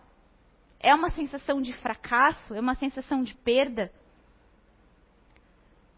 [0.79, 2.53] É uma sensação de fracasso?
[2.53, 3.91] É uma sensação de perda?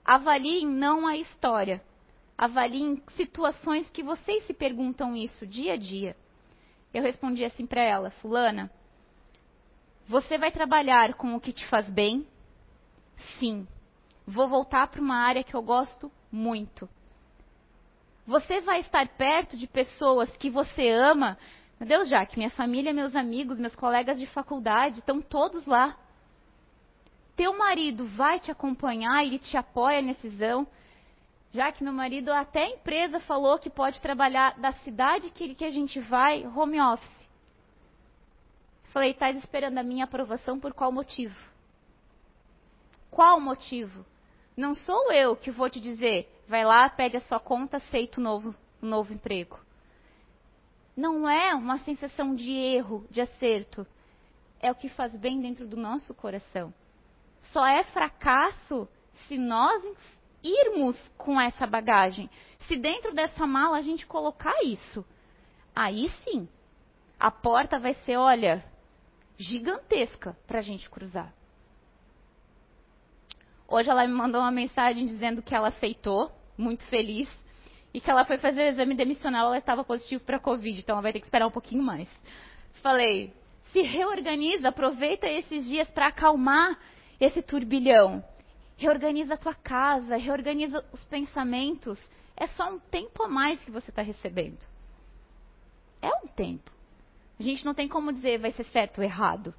[0.10, 1.84] Avaliem não a história.
[2.36, 6.16] Avaliem situações que vocês se perguntam isso dia a dia.
[6.92, 8.72] Eu respondi assim para ela: Fulana,
[10.08, 12.26] você vai trabalhar com o que te faz bem?
[13.38, 13.68] Sim.
[14.26, 16.90] Vou voltar para uma área que eu gosto muito.
[18.26, 21.38] Você vai estar perto de pessoas que você ama,
[21.80, 25.96] meu Deus, já que minha família, meus amigos, meus colegas de faculdade estão todos lá.
[27.40, 30.68] Teu marido vai te acompanhar, ele te apoia nessa decisão.
[31.54, 35.64] Já que meu marido, até a empresa falou que pode trabalhar da cidade que, que
[35.64, 37.30] a gente vai, home office.
[38.92, 41.40] Falei, estás esperando a minha aprovação por qual motivo?
[43.10, 44.06] Qual motivo?
[44.58, 48.24] Não sou eu que vou te dizer, vai lá, pede a sua conta, aceita o
[48.24, 49.58] novo, o novo emprego
[51.00, 53.88] não é uma sensação de erro, de acerto.
[54.60, 56.74] É o que faz bem dentro do nosso coração.
[57.42, 58.88] Só é fracasso
[59.28, 59.84] se nós
[60.44, 62.30] irmos com essa bagagem.
[62.68, 65.06] Se dentro dessa mala a gente colocar isso.
[65.76, 66.48] Aí sim,
[67.20, 68.64] a porta vai ser, olha,
[69.38, 71.34] gigantesca para a gente cruzar.
[73.68, 77.30] Hoje ela me mandou uma mensagem dizendo que ela aceitou, muito feliz
[77.94, 81.02] e que ela foi fazer o exame demissional, ela estava positivo para Covid, então ela
[81.02, 82.10] vai ter que esperar um pouquinho mais.
[82.82, 83.34] Falei,
[83.72, 86.78] se reorganiza, aproveita esses dias para acalmar
[87.20, 88.24] esse turbilhão.
[88.78, 92.02] Reorganiza a tua casa, reorganiza os pensamentos.
[92.36, 94.60] É só um tempo a mais que você está recebendo.
[96.02, 96.72] É um tempo.
[97.40, 99.54] A gente não tem como dizer vai ser certo ou errado.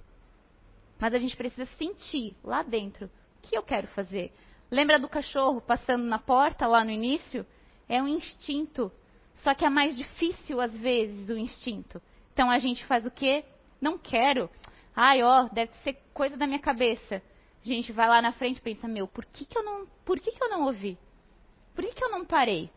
[0.99, 4.33] Mas a gente precisa sentir lá dentro o que eu quero fazer.
[4.71, 7.45] Lembra do cachorro passando na porta lá no início?
[7.89, 8.93] É um instinto.
[9.35, 12.01] Só que é mais difícil, às vezes, o instinto.
[12.33, 13.45] Então a gente faz o quê?
[13.81, 14.49] Não quero.
[14.95, 17.23] Ai, ó, deve ser coisa da minha cabeça.
[17.65, 19.87] A gente vai lá na frente e pensa, meu, por que, que eu não.
[20.05, 20.99] Por que, que eu não ouvi?
[21.75, 22.71] Por que, que eu não parei?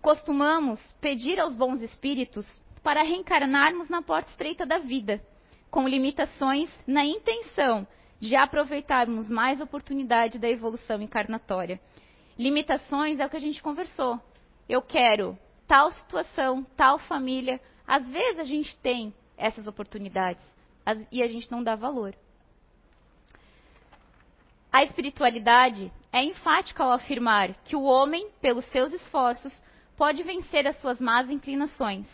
[0.00, 2.46] Costumamos pedir aos bons espíritos
[2.82, 5.20] para reencarnarmos na porta estreita da vida,
[5.70, 7.86] com limitações na intenção
[8.20, 11.80] de aproveitarmos mais oportunidade da evolução encarnatória.
[12.38, 14.20] Limitações é o que a gente conversou.
[14.68, 17.60] Eu quero tal situação, tal família.
[17.86, 20.42] Às vezes a gente tem essas oportunidades
[21.10, 22.14] e a gente não dá valor.
[24.72, 29.52] A espiritualidade é enfática ao afirmar que o homem, pelos seus esforços,
[29.96, 32.06] pode vencer as suas más inclinações.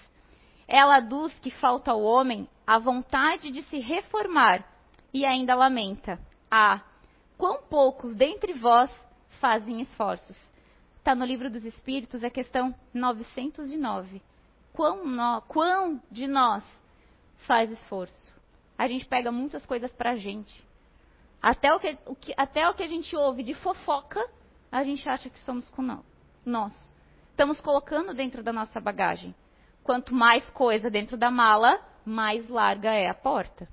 [0.67, 4.65] Ela aduz que falta ao homem a vontade de se reformar
[5.13, 6.19] e ainda lamenta:
[6.51, 6.81] Ah,
[7.37, 8.91] quão poucos dentre vós
[9.41, 10.37] fazem esforços.
[10.99, 14.23] Está no livro dos Espíritos, é questão 909.
[14.73, 16.65] Quão, no, quão de nós
[17.47, 18.33] faz esforço?
[18.79, 20.65] A gente pega muitas coisas para a gente.
[21.45, 24.27] Até o, que, o que, até o que a gente ouve de fofoca,
[24.73, 26.03] a gente acha que somos com
[26.43, 26.95] nós.
[27.29, 29.35] Estamos colocando dentro da nossa bagagem.
[29.83, 33.69] Quanto mais coisa dentro da mala, mais larga é a porta.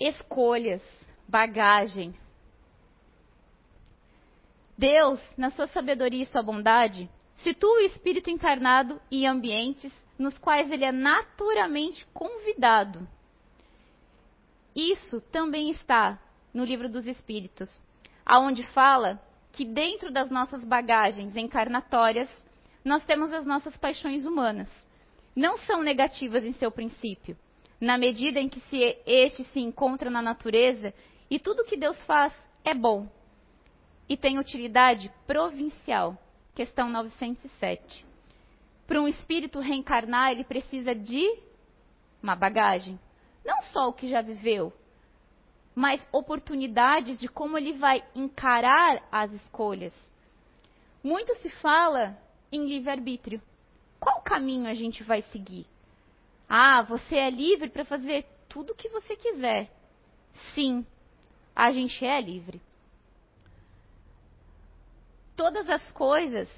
[0.00, 0.82] Escolhas,
[1.28, 2.14] bagagem.
[4.78, 7.10] Deus, na sua sabedoria e sua bondade,
[7.42, 13.06] situa o espírito encarnado em ambientes nos quais ele é naturalmente convidado.
[14.78, 16.20] Isso também está
[16.54, 17.68] no livro dos Espíritos,
[18.24, 22.28] aonde fala que dentro das nossas bagagens encarnatórias
[22.84, 24.70] nós temos as nossas paixões humanas.
[25.34, 27.36] Não são negativas em seu princípio,
[27.80, 30.94] na medida em que se este se encontra na natureza
[31.28, 32.32] e tudo que Deus faz
[32.64, 33.08] é bom
[34.08, 36.16] e tem utilidade provincial.
[36.54, 38.06] Questão 907.
[38.86, 41.26] Para um espírito reencarnar, ele precisa de
[42.22, 42.96] uma bagagem.
[43.48, 44.70] Não só o que já viveu,
[45.74, 49.94] mas oportunidades de como ele vai encarar as escolhas.
[51.02, 52.14] Muito se fala
[52.52, 53.40] em livre-arbítrio.
[53.98, 55.66] Qual caminho a gente vai seguir?
[56.46, 59.72] Ah, você é livre para fazer tudo o que você quiser.
[60.54, 60.84] Sim,
[61.56, 62.60] a gente é livre.
[65.34, 66.50] Todas as coisas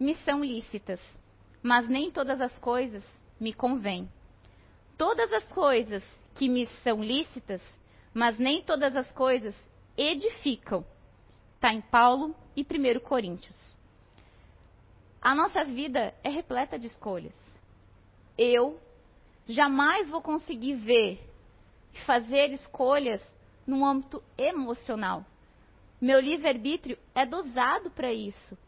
[0.00, 1.00] me são lícitas,
[1.62, 3.04] mas nem todas as coisas
[3.38, 4.10] me convêm.
[4.96, 6.02] Todas as coisas
[6.34, 7.60] que me são lícitas,
[8.12, 9.54] mas nem todas as coisas
[9.96, 10.84] edificam.
[11.56, 13.56] Está em Paulo e 1 Coríntios.
[15.20, 17.32] A nossa vida é repleta de escolhas.
[18.36, 18.78] Eu
[19.48, 21.20] jamais vou conseguir ver
[21.94, 23.20] e fazer escolhas
[23.66, 25.24] no âmbito emocional.
[26.00, 28.58] Meu livre-arbítrio é dosado para isso.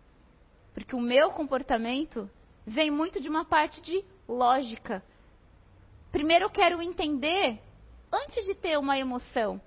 [0.73, 2.31] Porque o meu comportamento
[2.67, 5.03] vem muito de uma parte de lógica,
[6.17, 7.61] Primeiro eu quero entender
[8.11, 9.61] antes de ter uma emoção.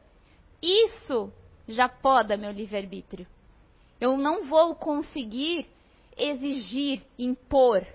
[0.59, 1.31] Isso
[1.67, 3.27] já poda meu livre-arbítrio.
[4.01, 5.69] Eu não vou conseguir
[6.17, 7.85] exigir, impor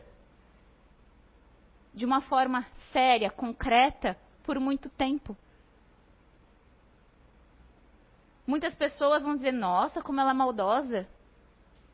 [1.92, 5.36] de uma forma séria, concreta, por muito tempo.
[8.46, 11.08] Muitas pessoas vão dizer, nossa, como ela é maldosa.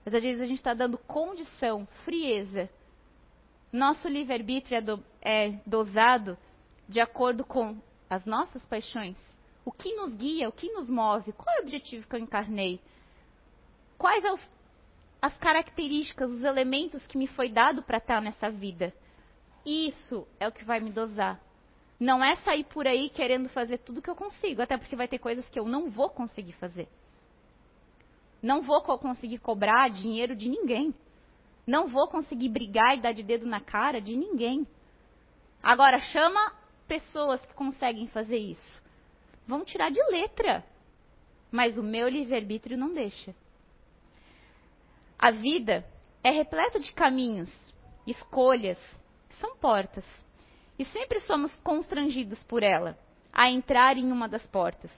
[0.05, 2.69] Mas às vezes a gente está dando condição, frieza.
[3.73, 6.37] Nosso livre-arbítrio é, do, é dosado
[6.91, 9.17] de acordo com as nossas paixões?
[9.65, 11.33] O que nos guia, o que nos move?
[11.33, 12.81] Qual é o objetivo que eu encarnei?
[13.97, 14.41] Quais as,
[15.23, 18.93] as características, os elementos que me foi dado para estar nessa vida?
[19.65, 21.41] Isso é o que vai me dosar.
[21.99, 25.19] Não é sair por aí querendo fazer tudo que eu consigo, até porque vai ter
[25.19, 26.89] coisas que eu não vou conseguir fazer.
[28.43, 30.93] Não vou conseguir cobrar dinheiro de ninguém.
[31.65, 34.67] Não vou conseguir brigar e dar de dedo na cara de ninguém.
[35.63, 36.59] Agora chama
[36.91, 38.83] pessoas que conseguem fazer isso.
[39.47, 40.65] Vão tirar de letra.
[41.49, 43.33] Mas o meu livre-arbítrio não deixa.
[45.17, 45.87] A vida
[46.21, 47.49] é repleta de caminhos,
[48.05, 48.79] escolhas,
[49.29, 50.05] que são portas.
[50.77, 52.99] E sempre somos constrangidos por ela
[53.33, 54.91] a entrar em uma das portas.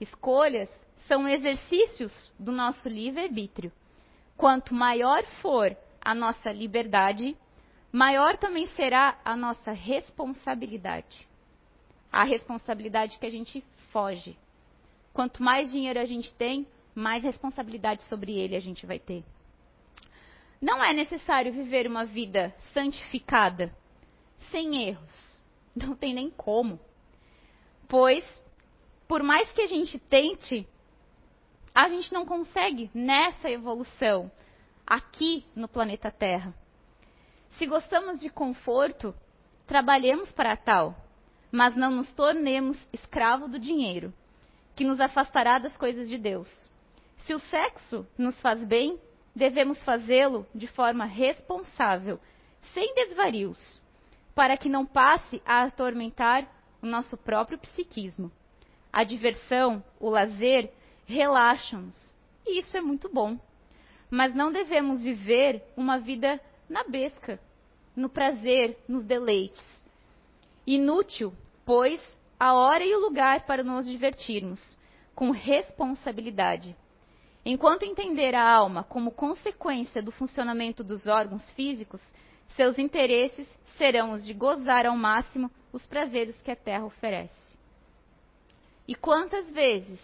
[0.00, 0.70] Escolhas
[1.06, 3.70] são exercícios do nosso livre-arbítrio.
[4.38, 7.36] Quanto maior for a nossa liberdade,
[7.92, 11.28] maior também será a nossa responsabilidade.
[12.12, 14.36] A responsabilidade que a gente foge.
[15.12, 19.24] Quanto mais dinheiro a gente tem, mais responsabilidade sobre ele a gente vai ter.
[20.60, 23.74] Não é necessário viver uma vida santificada,
[24.50, 25.42] sem erros.
[25.74, 26.78] Não tem nem como.
[27.88, 28.24] Pois,
[29.08, 30.66] por mais que a gente tente,
[31.74, 34.30] a gente não consegue nessa evolução
[34.86, 36.54] aqui no planeta Terra.
[37.60, 39.14] Se gostamos de conforto,
[39.66, 40.96] trabalhemos para tal,
[41.52, 44.14] mas não nos tornemos escravo do dinheiro,
[44.74, 46.48] que nos afastará das coisas de Deus.
[47.18, 48.98] Se o sexo nos faz bem,
[49.36, 52.18] devemos fazê-lo de forma responsável,
[52.72, 53.60] sem desvarios,
[54.34, 56.50] para que não passe a atormentar
[56.80, 58.32] o nosso próprio psiquismo.
[58.90, 60.72] A diversão, o lazer,
[61.04, 62.00] relaxam-nos,
[62.46, 63.38] e isso é muito bom.
[64.08, 67.38] Mas não devemos viver uma vida na besca,
[67.94, 69.64] no prazer, nos deleites.
[70.66, 71.32] Inútil,
[71.64, 72.00] pois,
[72.38, 74.60] a hora e o lugar para nos divertirmos,
[75.14, 76.76] com responsabilidade.
[77.44, 82.00] Enquanto entender a alma como consequência do funcionamento dos órgãos físicos,
[82.54, 87.40] seus interesses serão os de gozar ao máximo os prazeres que a terra oferece.
[88.86, 89.98] E quantas vezes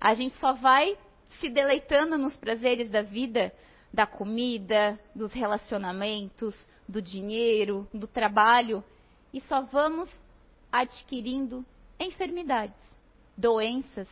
[0.00, 0.96] a gente só vai
[1.40, 3.52] se deleitando nos prazeres da vida,
[3.92, 6.54] da comida, dos relacionamentos,
[6.88, 8.82] do dinheiro, do trabalho,
[9.32, 10.10] e só vamos
[10.70, 11.64] adquirindo
[11.98, 12.76] enfermidades,
[13.36, 14.08] doenças,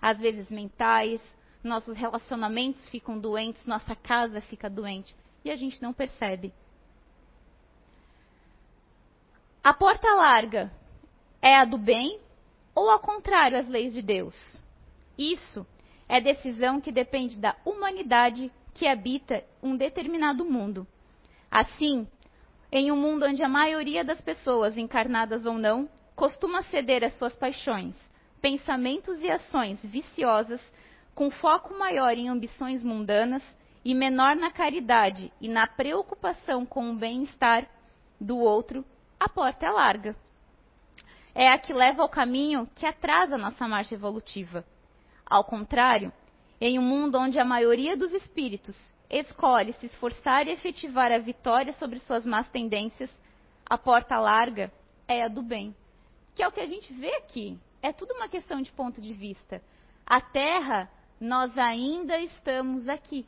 [0.00, 1.20] às vezes mentais,
[1.62, 6.52] nossos relacionamentos ficam doentes, nossa casa fica doente e a gente não percebe.
[9.62, 10.70] A porta larga
[11.40, 12.20] é a do bem
[12.74, 14.34] ou ao contrário as leis de Deus?
[15.16, 15.66] Isso
[16.08, 20.86] é decisão que depende da humanidade que habita um determinado mundo.
[21.54, 22.04] Assim,
[22.72, 27.36] em um mundo onde a maioria das pessoas, encarnadas ou não, costuma ceder às suas
[27.36, 27.94] paixões,
[28.42, 30.60] pensamentos e ações viciosas,
[31.14, 33.40] com foco maior em ambições mundanas
[33.84, 37.68] e menor na caridade e na preocupação com o bem-estar
[38.20, 38.84] do outro,
[39.20, 40.16] a porta é larga.
[41.36, 44.64] É a que leva ao caminho que atrasa nossa marcha evolutiva.
[45.24, 46.12] Ao contrário,
[46.60, 48.76] em um mundo onde a maioria dos espíritos
[49.20, 53.10] escolhe se esforçar e efetivar a vitória sobre suas más tendências,
[53.68, 54.72] a porta larga
[55.06, 55.74] é a do bem.
[56.34, 57.58] Que é o que a gente vê aqui.
[57.82, 59.62] É tudo uma questão de ponto de vista.
[60.06, 60.90] A Terra,
[61.20, 63.26] nós ainda estamos aqui.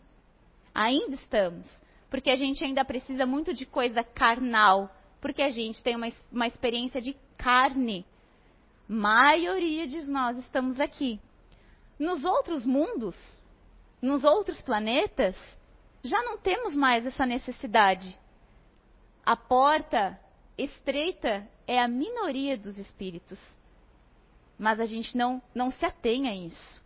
[0.75, 1.67] Ainda estamos.
[2.11, 4.91] Porque a gente ainda precisa muito de coisa carnal
[5.27, 8.07] porque a gente tem uma, uma experiência de carne.
[8.89, 11.21] Maioria de nós estamos aqui.
[11.99, 13.17] Nos outros mundos,
[14.01, 15.35] nos outros planetas,
[16.07, 18.17] já não temos mais essa necessidade.
[19.25, 20.19] A porta
[20.57, 23.41] estreita é a minoria dos espíritos.
[24.59, 26.83] Mas a gente não, não se atém a isso.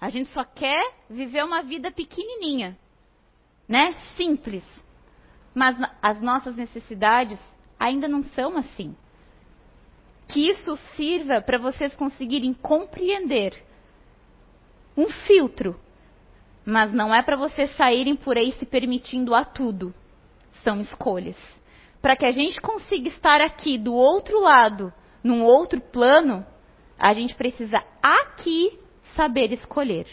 [0.00, 2.76] A gente só quer viver uma vida pequenininha,
[3.66, 3.94] né?
[4.16, 4.64] Simples.
[5.54, 7.38] Mas as nossas necessidades
[7.78, 8.94] ainda não são assim.
[10.28, 13.64] Que isso sirva para vocês conseguirem compreender
[14.96, 15.78] um filtro,
[16.64, 19.94] mas não é para vocês saírem por aí se permitindo a tudo.
[20.62, 21.36] São escolhas.
[22.00, 24.92] Para que a gente consiga estar aqui do outro lado,
[25.22, 26.44] num outro plano,
[26.98, 28.78] a gente precisa aqui
[29.14, 30.06] saber escolher.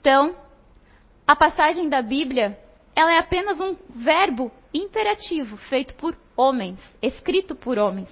[0.00, 0.36] Então,
[1.26, 2.58] a passagem da Bíblia,
[2.94, 8.08] ela é apenas um verbo imperativo feito por homens, escrito por homens.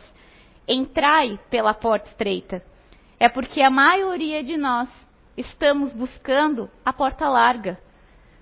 [0.68, 2.62] Entrai pela porta estreita.
[3.18, 4.88] É porque a maioria de nós
[5.37, 7.78] estamos buscando a porta larga.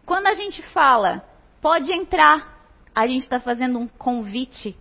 [0.07, 1.25] Quando a gente fala,
[1.61, 2.55] pode entrar,
[2.95, 4.77] a gente está fazendo um convite.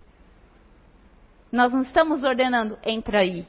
[1.50, 3.46] Nós não estamos ordenando, entra aí.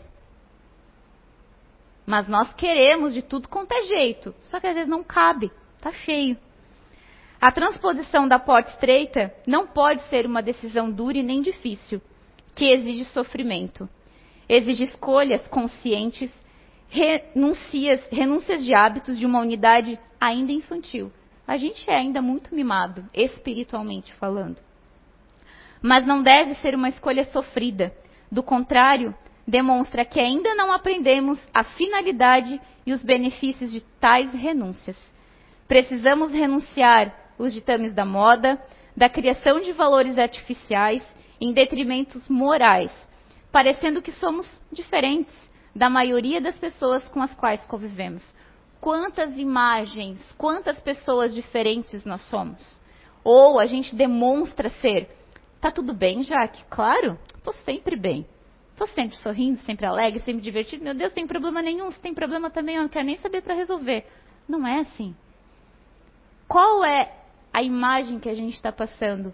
[2.06, 4.34] Mas nós queremos de tudo quanto é jeito.
[4.42, 6.38] Só que às vezes não cabe, está cheio.
[7.42, 12.02] A transposição da porta estreita não pode ser uma decisão dura e nem difícil,
[12.56, 13.90] que exige sofrimento.
[14.48, 16.32] Exige escolhas conscientes,
[16.90, 21.12] renuncias, renúncias de hábitos de uma unidade ainda infantil.
[21.48, 24.58] A gente é ainda muito mimado, espiritualmente falando.
[25.82, 27.94] Mas não deve ser uma escolha sofrida.
[28.32, 29.14] Do contrário,
[29.48, 34.98] demonstra que ainda não aprendemos a finalidade e os benefícios de tais renúncias.
[35.68, 38.60] Precisamos renunciar os ditames da moda,
[38.96, 41.04] da criação de valores artificiais
[41.40, 42.92] em detrimentos morais,
[43.52, 45.34] parecendo que somos diferentes
[45.76, 48.24] da maioria das pessoas com as quais convivemos.
[48.80, 52.82] Quantas imagens, quantas pessoas diferentes nós somos?
[53.24, 55.10] Ou a gente demonstra ser.
[55.60, 56.64] Tá tudo bem, Jaque?
[56.70, 58.26] Claro, tô sempre bem.
[58.78, 60.84] Tô sempre sorrindo, sempre alegre, sempre divertido.
[60.84, 61.92] Meu Deus, tem problema nenhum.
[61.92, 64.06] Se tem problema também, eu não quero nem saber para resolver.
[64.48, 65.16] Não é assim.
[66.48, 67.12] Qual é
[67.56, 69.34] a imagem que a gente está passando.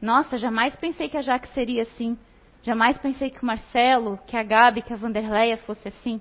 [0.00, 2.16] Nossa, jamais pensei que a Jaque seria assim.
[2.64, 6.18] Jamais pensei que o Marcelo, que a Gabi, que a Vanderleia fosse assim.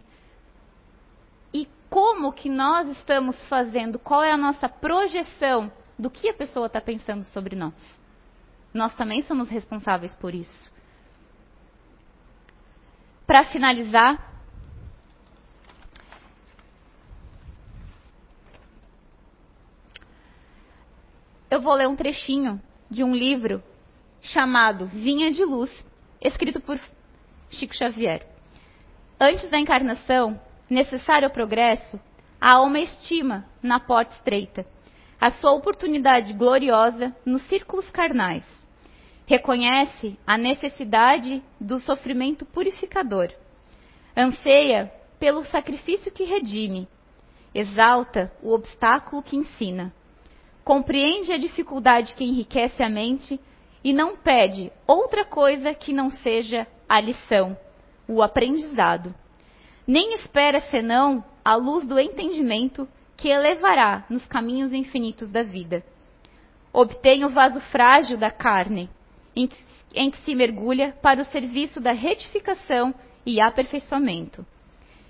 [1.53, 3.97] E como que nós estamos fazendo?
[3.97, 7.73] Qual é a nossa projeção do que a pessoa está pensando sobre nós?
[8.73, 10.69] Nós também somos responsáveis por isso.
[13.25, 14.19] Para finalizar,
[21.49, 23.63] eu vou ler um trechinho de um livro
[24.21, 25.71] chamado Vinha de Luz,
[26.23, 26.79] escrito por
[27.49, 28.25] Chico Xavier.
[29.19, 31.99] Antes da encarnação, necessário ao progresso,
[32.39, 34.65] a alma estima na porta estreita
[35.23, 38.43] a sua oportunidade gloriosa nos círculos carnais.
[39.25, 43.31] Reconhece a necessidade do sofrimento purificador.
[44.17, 46.89] Anseia pelo sacrifício que redime.
[47.55, 49.93] Exalta o obstáculo que ensina.
[50.61, 53.39] Compreende a dificuldade que enriquece a mente
[53.83, 57.57] e não pede outra coisa que não seja a lição,
[58.07, 59.13] o aprendizado.
[59.85, 65.83] Nem espera senão a luz do entendimento que elevará nos caminhos infinitos da vida.
[66.71, 68.89] Obtém o vaso frágil da carne,
[69.35, 69.57] em que,
[69.93, 74.45] em que se mergulha para o serviço da retificação e aperfeiçoamento,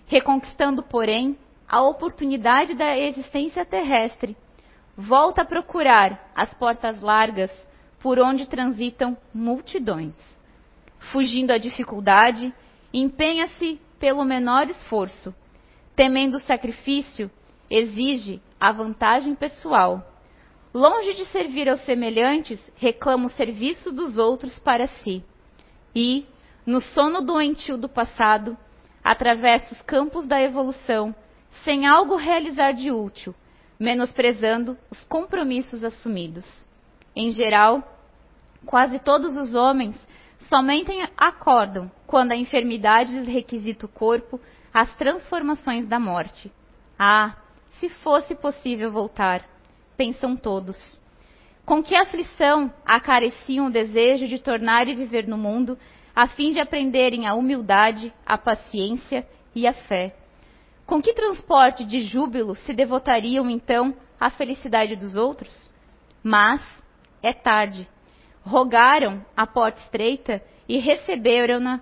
[0.07, 4.35] reconquistando, porém, a oportunidade da existência terrestre,
[4.95, 7.51] volta a procurar as portas largas
[8.03, 10.13] por onde transitam multidões.
[11.13, 12.53] Fugindo à dificuldade,
[12.93, 15.33] empenha-se pelo menor esforço,
[15.95, 17.31] temendo o sacrifício
[17.69, 20.05] exige a vantagem pessoal.
[20.73, 25.23] Longe de servir aos semelhantes, reclama o serviço dos outros para si.
[25.95, 26.25] E,
[26.65, 28.57] no sono doentio do passado,
[29.01, 31.15] atravessa os campos da evolução,
[31.63, 33.33] sem algo realizar de útil,
[33.79, 36.72] menosprezando os compromissos assumidos.
[37.15, 37.83] Em geral,
[38.65, 39.95] quase todos os homens
[40.49, 44.39] somente acordam quando a enfermidade lhes requisita o corpo
[44.73, 46.51] as transformações da morte.
[46.97, 47.35] Ah,
[47.79, 49.45] se fosse possível voltar,
[49.95, 50.77] pensam todos.
[51.65, 55.77] Com que aflição acareciam o desejo de tornar e viver no mundo,
[56.15, 60.15] a fim de aprenderem a humildade, a paciência e a fé.
[60.85, 65.71] Com que transporte de júbilo se devotariam então à felicidade dos outros?
[66.21, 66.61] Mas
[67.23, 67.87] é tarde.
[68.43, 71.81] Rogaram a porta estreita e receberam-na,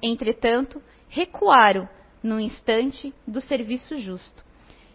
[0.00, 1.88] entretanto, recuaram
[2.22, 4.46] no instante do serviço justo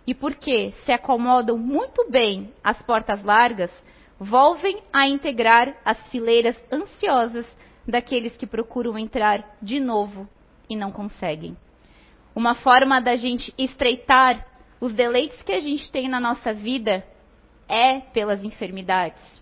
[0.06, 3.72] e porque se acomodam muito bem às portas largas,
[4.20, 7.46] volvem a integrar as fileiras ansiosas
[7.88, 10.28] daqueles que procuram entrar de novo
[10.70, 11.56] e não conseguem.
[12.36, 14.46] Uma forma da gente estreitar
[14.80, 17.06] os deleites que a gente tem na nossa vida
[17.68, 19.41] é pelas enfermidades.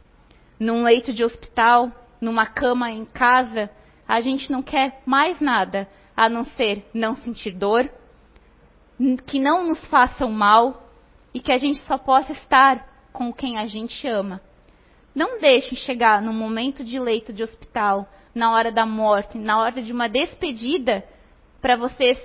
[0.60, 3.70] Num leito de hospital, numa cama em casa,
[4.08, 7.90] a gente não quer mais nada a não ser não sentir dor,
[9.26, 10.84] que não nos façam mal
[11.34, 14.42] e que a gente só possa estar com quem a gente ama.
[15.16, 19.82] Não deixem chegar no momento de leito de hospital, na hora da morte, na hora
[19.82, 21.04] de uma despedida,
[21.62, 22.20] para vocês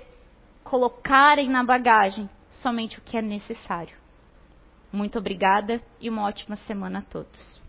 [0.64, 3.96] colocarem na bagagem somente o que é necessário.
[4.92, 7.63] Muito obrigada e uma ótima semana a todos.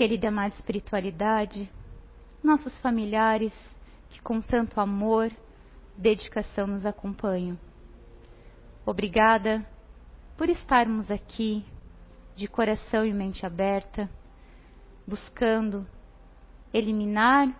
[0.00, 1.70] Querida amada espiritualidade,
[2.42, 3.52] nossos familiares
[4.08, 5.30] que com tanto amor,
[5.94, 7.58] dedicação nos acompanham.
[8.86, 9.62] Obrigada
[10.38, 11.66] por estarmos aqui
[12.34, 14.08] de coração e mente aberta,
[15.06, 15.86] buscando
[16.72, 17.54] eliminar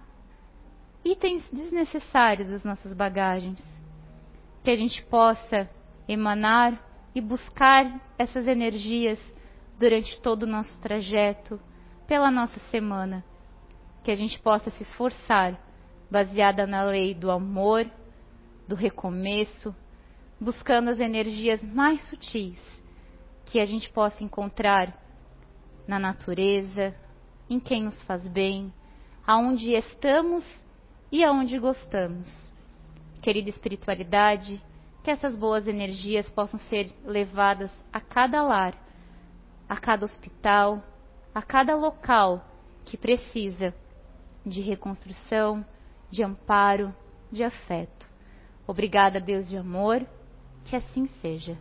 [1.04, 3.62] itens desnecessários das nossas bagagens,
[4.64, 5.68] que a gente possa
[6.08, 6.82] emanar
[7.14, 9.18] e buscar essas energias
[9.78, 11.60] durante todo o nosso trajeto
[12.10, 13.24] pela nossa semana.
[14.02, 15.56] Que a gente possa se esforçar,
[16.10, 17.88] baseada na lei do amor,
[18.66, 19.72] do recomeço,
[20.40, 22.60] buscando as energias mais sutis
[23.46, 24.92] que a gente possa encontrar
[25.86, 26.92] na natureza,
[27.48, 28.74] em quem nos faz bem,
[29.24, 30.44] aonde estamos
[31.12, 32.26] e aonde gostamos.
[33.22, 34.60] Querida espiritualidade,
[35.04, 38.74] que essas boas energias possam ser levadas a cada lar,
[39.68, 40.82] a cada hospital,
[41.34, 42.44] a cada local
[42.84, 43.74] que precisa
[44.44, 45.64] de reconstrução,
[46.10, 46.94] de amparo,
[47.30, 48.08] de afeto.
[48.66, 50.04] Obrigada, Deus de amor,
[50.64, 51.56] que assim seja.